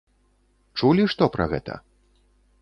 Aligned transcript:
Чулі 0.81 1.05
што 1.15 1.29
пра 1.37 1.45
гэта? 1.53 1.73